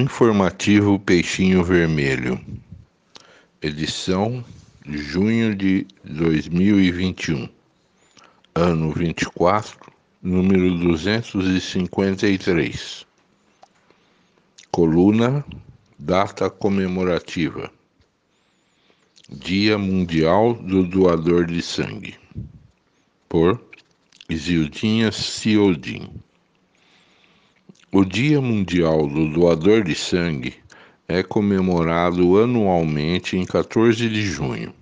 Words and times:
Informativo 0.00 0.96
Peixinho 0.96 1.64
Vermelho, 1.64 2.40
edição 3.60 4.44
junho 4.88 5.56
de 5.56 5.88
2021, 6.04 7.48
ano 8.54 8.92
24, 8.92 9.76
número 10.22 10.78
253. 10.78 13.04
Coluna 14.70 15.44
Data 15.98 16.48
comemorativa. 16.48 17.68
Dia 19.28 19.76
Mundial 19.76 20.54
do 20.54 20.84
Doador 20.84 21.44
de 21.44 21.60
Sangue. 21.60 22.14
Por 23.28 23.60
Isildinha 24.28 25.10
Ciodin. 25.10 26.08
O 27.90 28.04
Dia 28.04 28.38
Mundial 28.38 29.06
do 29.06 29.30
Doador 29.30 29.82
de 29.82 29.94
Sangue 29.94 30.54
é 31.08 31.22
comemorado 31.22 32.38
anualmente 32.38 33.34
em 33.34 33.46
14 33.46 34.10
de 34.10 34.20
junho. 34.20 34.74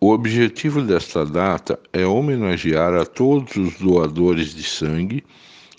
O 0.00 0.10
objetivo 0.10 0.80
desta 0.80 1.22
data 1.26 1.78
é 1.92 2.06
homenagear 2.06 2.94
a 2.94 3.04
todos 3.04 3.56
os 3.56 3.74
doadores 3.74 4.54
de 4.54 4.62
sangue 4.62 5.22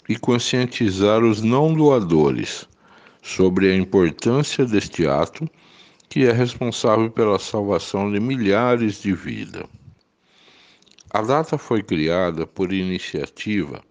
e 0.08 0.16
conscientizar 0.16 1.24
os 1.24 1.42
não 1.42 1.74
doadores 1.74 2.68
sobre 3.24 3.72
a 3.72 3.76
importância 3.76 4.66
deste 4.66 5.08
ato, 5.08 5.50
que 6.08 6.28
é 6.28 6.32
responsável 6.32 7.10
pela 7.10 7.40
salvação 7.40 8.12
de 8.12 8.20
milhares 8.20 9.02
de 9.02 9.14
vidas. 9.14 9.66
A 11.10 11.24
data 11.24 11.58
foi 11.58 11.82
criada 11.82 12.46
por 12.46 12.72
iniciativa 12.72 13.82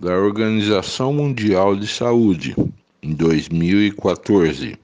da 0.00 0.16
Organização 0.16 1.12
Mundial 1.12 1.76
de 1.76 1.86
Saúde 1.86 2.56
em 3.02 3.12
2014 3.12 4.78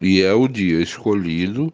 e 0.00 0.22
é 0.22 0.32
o 0.32 0.48
dia 0.48 0.80
escolhido 0.80 1.70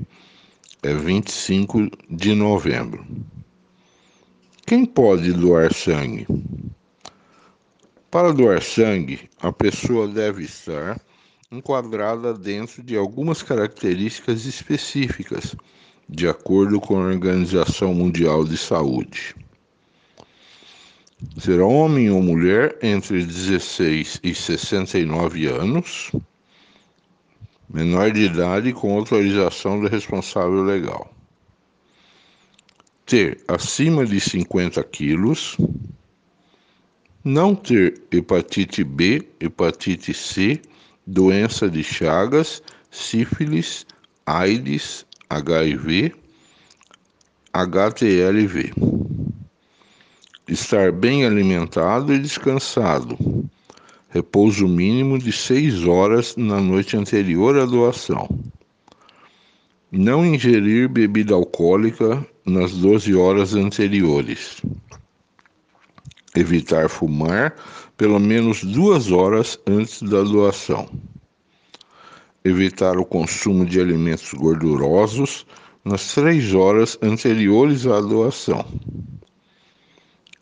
é 0.81 0.93
25 0.93 1.89
de 2.09 2.33
novembro. 2.33 3.05
Quem 4.65 4.85
pode 4.85 5.33
doar 5.33 5.73
sangue? 5.73 6.27
Para 8.11 8.33
doar 8.33 8.59
sangue, 8.63 9.29
a 9.39 9.51
pessoa 9.51 10.07
deve 10.07 10.43
estar 10.43 10.99
enquadrada 11.51 12.33
dentro 12.33 12.81
de 12.81 12.97
algumas 12.97 13.43
características 13.43 14.45
específicas, 14.45 15.55
de 16.09 16.27
acordo 16.27 16.79
com 16.79 16.95
a 16.95 17.05
Organização 17.05 17.93
Mundial 17.93 18.45
de 18.45 18.57
Saúde. 18.57 19.35
Ser 21.37 21.59
homem 21.59 22.09
ou 22.09 22.19
mulher 22.19 22.79
entre 22.81 23.23
16 23.23 24.21
e 24.23 24.33
69 24.33 25.45
anos, 25.45 26.11
menor 27.69 28.09
de 28.09 28.21
idade 28.21 28.73
com 28.73 28.97
autorização 28.97 29.79
do 29.81 29.87
responsável 29.87 30.63
legal. 30.63 31.13
Ter 33.05 33.39
acima 33.47 34.03
de 34.03 34.19
50 34.19 34.83
quilos 34.85 35.55
não 37.23 37.53
ter 37.53 38.01
hepatite 38.11 38.83
B, 38.83 39.27
hepatite 39.39 40.13
C, 40.13 40.61
doença 41.05 41.69
de 41.69 41.83
Chagas, 41.83 42.63
sífilis, 42.89 43.85
AIDS, 44.25 45.05
HIV, 45.29 46.13
HTLV. 47.51 48.73
Estar 50.47 50.91
bem 50.91 51.25
alimentado 51.25 52.13
e 52.13 52.19
descansado. 52.19 53.17
Repouso 54.09 54.67
mínimo 54.67 55.19
de 55.19 55.31
6 55.31 55.85
horas 55.85 56.35
na 56.35 56.59
noite 56.59 56.97
anterior 56.97 57.59
à 57.59 57.65
doação. 57.65 58.27
Não 59.91 60.25
ingerir 60.25 60.87
bebida 60.87 61.35
alcoólica 61.35 62.25
nas 62.45 62.71
12 62.71 63.13
horas 63.13 63.53
anteriores 63.53 64.61
evitar 66.35 66.89
fumar 66.89 67.55
pelo 67.97 68.19
menos 68.19 68.63
duas 68.63 69.11
horas 69.11 69.59
antes 69.67 70.01
da 70.01 70.21
doação, 70.23 70.89
evitar 72.45 72.97
o 72.97 73.05
consumo 73.05 73.65
de 73.65 73.79
alimentos 73.79 74.33
gordurosos 74.33 75.45
nas 75.83 76.13
três 76.13 76.53
horas 76.53 76.97
anteriores 77.01 77.85
à 77.85 77.99
doação. 77.99 78.65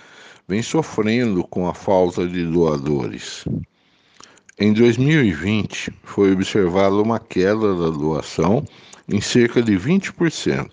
vêm 0.48 0.64
sofrendo 0.64 1.44
com 1.44 1.68
a 1.68 1.76
falta 1.76 2.28
de 2.28 2.44
doadores. 2.44 3.46
Em 4.58 4.74
2020, 4.74 5.94
foi 6.02 6.32
observada 6.32 6.96
uma 6.96 7.20
queda 7.20 7.76
da 7.76 7.92
doação 7.92 8.66
em 9.12 9.22
cerca 9.22 9.62
de 9.62 9.74
20%, 9.74 10.70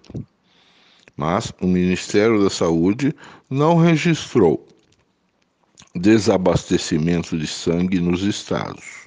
mas 1.17 1.53
o 1.61 1.67
Ministério 1.67 2.43
da 2.43 2.51
Saúde 2.51 3.15
não 3.49 3.77
registrou 3.77 4.67
desabastecimento 5.95 7.39
de 7.39 7.47
sangue 7.47 8.01
nos 8.01 8.23
estados. 8.23 9.07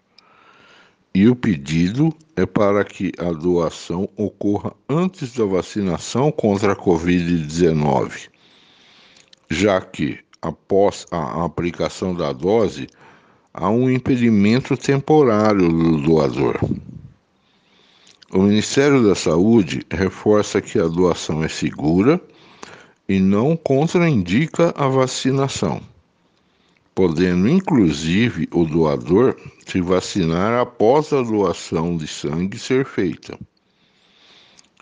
E 1.13 1.27
o 1.27 1.35
pedido 1.35 2.13
é 2.35 2.45
para 2.45 2.83
que 2.83 3.11
a 3.17 3.31
doação 3.31 4.09
ocorra 4.15 4.73
antes 4.87 5.33
da 5.33 5.45
vacinação 5.45 6.31
contra 6.31 6.73
a 6.73 6.75
Covid-19, 6.75 8.29
já 9.49 9.81
que, 9.81 10.19
após 10.41 11.05
a 11.11 11.43
aplicação 11.43 12.13
da 12.15 12.31
dose, 12.31 12.87
há 13.53 13.69
um 13.69 13.89
impedimento 13.89 14.77
temporário 14.77 15.67
do 15.67 15.97
doador. 16.01 16.59
O 18.31 18.43
Ministério 18.43 19.03
da 19.03 19.15
Saúde 19.15 19.81
reforça 19.89 20.61
que 20.61 20.77
a 20.77 20.87
doação 20.87 21.43
é 21.43 21.47
segura 21.47 22.21
e 23.07 23.19
não 23.19 23.57
contraindica 23.57 24.71
a 24.77 24.87
vacinação. 24.87 25.81
podendo 26.93 27.47
inclusive 27.47 28.49
o 28.51 28.65
doador 28.65 29.35
se 29.65 29.79
vacinar 29.79 30.59
após 30.59 31.13
a 31.13 31.21
doação 31.21 31.95
de 31.95 32.05
sangue 32.05 32.59
ser 32.59 32.85
feita. 32.85 33.39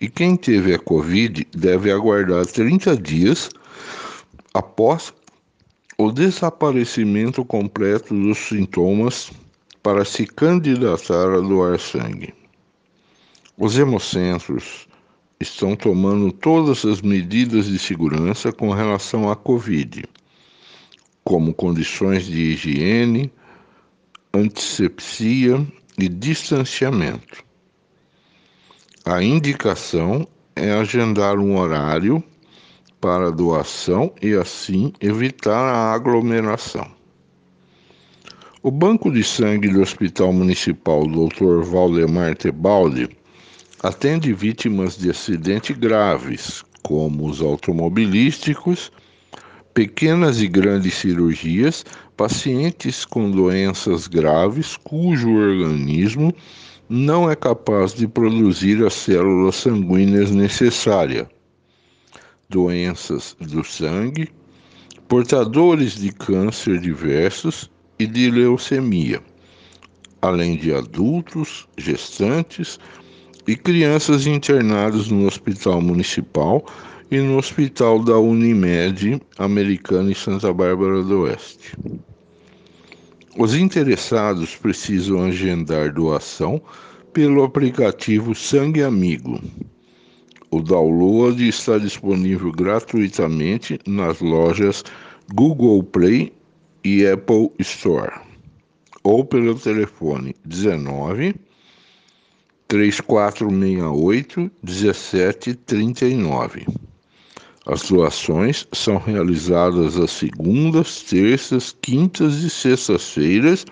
E 0.02 0.10
quem 0.10 0.36
teve 0.36 0.74
a 0.74 0.80
Covid 0.80 1.48
deve 1.56 1.92
aguardar 1.92 2.44
30 2.48 2.98
dias 2.98 3.52
após 4.52 5.14
o 5.96 6.12
desaparecimento 6.12 7.46
completo 7.46 8.16
dos 8.16 8.40
sintomas 8.40 9.32
para 9.84 10.04
se 10.04 10.26
candidatar 10.26 11.32
a 11.32 11.40
doar 11.40 11.80
sangue. 11.80 12.34
Os 13.59 13.75
hemocentros 13.75 14.88
estão 15.39 15.75
tomando 15.75 16.31
todas 16.31 16.86
as 16.86 17.01
medidas 17.01 17.65
de 17.65 17.80
segurança 17.80 18.51
com 18.51 18.69
relação 18.69 19.31
à 19.31 19.36
Covid, 19.36 20.04
como 21.24 21.56
condições 21.56 22.27
de 22.27 22.39
higiene, 22.51 23.33
antisepsia 24.31 25.65
e 25.98 26.07
distanciamento. 26.07 27.44
A 29.04 29.24
indicação 29.24 30.27
é 30.56 30.74
agendar 30.74 31.39
um 31.39 31.57
horário 31.57 32.24
para 33.01 33.31
doação 33.31 34.13
e 34.21 34.36
assim 34.36 34.94
evitar 35.01 35.74
a 35.74 35.94
aglomeração. 35.94 36.88
O 38.62 38.69
Banco 38.69 39.12
de 39.12 39.24
Sangue 39.24 39.69
do 39.69 39.81
Hospital 39.81 40.31
Municipal 40.31 41.07
Dr. 41.07 41.63
Valdemar 41.63 42.36
Tebaldi 42.36 43.10
atende 43.83 44.33
vítimas 44.33 44.97
de 44.97 45.09
acidentes 45.09 45.77
graves, 45.77 46.63
como 46.81 47.27
os 47.29 47.41
automobilísticos, 47.41 48.91
pequenas 49.74 50.41
e 50.41 50.47
grandes 50.47 50.95
cirurgias, 50.95 51.85
pacientes 52.15 53.06
com 53.06 53.29
doenças 53.29 54.07
graves 54.07 54.75
cujo 54.77 55.29
organismo 55.29 56.33
não 56.89 57.29
é 57.29 57.35
capaz 57.35 57.94
de 57.94 58.07
produzir 58.07 58.83
as 58.83 58.94
células 58.94 59.56
sanguíneas 59.56 60.31
necessárias, 60.31 61.27
doenças 62.50 63.35
do 63.39 63.63
sangue, 63.63 64.29
portadores 65.07 65.95
de 65.95 66.12
câncer 66.12 66.79
diversos 66.79 67.69
e 68.00 68.07
de 68.07 68.31
leucemia, 68.31 69.21
além 70.21 70.56
de 70.56 70.74
adultos, 70.74 71.68
gestantes 71.77 72.79
e 73.48 73.56
crianças 73.56 74.28
internados 74.28 75.10
no 75.10 75.26
Hospital 75.26 75.82
Municipal 75.82 76.66
e 77.10 77.18
no 77.20 77.38
Hospital 77.38 78.04
da 78.04 78.18
Unimed 78.20 79.22
Americana 79.38 80.12
em 80.12 80.14
Santa 80.14 80.52
Bárbara 80.52 81.02
do 81.02 81.22
Oeste. 81.22 81.78
Os 83.38 83.56
interessados 83.56 84.56
precisam 84.56 85.24
agendar 85.24 85.94
doação 85.94 86.62
pelo 87.14 87.44
aplicativo 87.44 88.36
Sangue 88.36 88.84
Amigo. 88.84 89.40
O 90.52 90.62
download 90.62 91.48
está 91.48 91.78
disponível 91.78 92.52
gratuitamente 92.52 93.80
nas 93.88 94.20
lojas 94.20 94.84
Google 95.34 95.84
Play 95.84 96.34
e 96.84 97.06
Apple 97.08 97.52
Store 97.60 98.12
ou 99.04 99.24
pelo 99.24 99.56
telefone 99.56 100.36
19 100.46 101.47
3468 102.68 104.52
1739. 104.62 106.68
As 107.66 107.90
doações 107.90 108.68
são 108.72 108.98
realizadas 108.98 109.98
às 109.98 110.12
segundas, 110.12 111.02
terças, 111.02 111.75
quintas 111.81 112.36
e 112.36 112.50
sextas-feiras, 112.50 113.66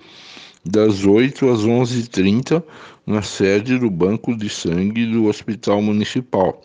das 0.66 1.06
8 1.06 1.50
às 1.50 1.62
11h30, 1.62 2.64
na 3.06 3.22
sede 3.22 3.78
do 3.78 3.90
Banco 3.90 4.36
de 4.36 4.50
Sangue 4.50 5.06
do 5.06 5.28
Hospital 5.28 5.82
Municipal, 5.82 6.62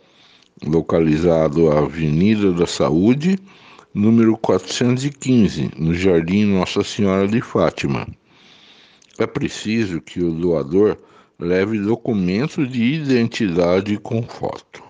localizado 0.64 1.70
à 1.70 1.80
Avenida 1.80 2.52
da 2.52 2.66
Saúde, 2.66 3.38
número 3.92 4.36
415, 4.38 5.70
no 5.76 5.94
Jardim 5.94 6.46
Nossa 6.46 6.82
Senhora 6.82 7.28
de 7.28 7.40
Fátima. 7.40 8.08
É 9.18 9.26
preciso 9.26 10.00
que 10.00 10.22
o 10.22 10.32
doador 10.32 10.96
leve 11.40 11.78
documento 11.78 12.66
de 12.66 12.82
identidade 12.82 13.98
com 13.98 14.22
foto. 14.22 14.89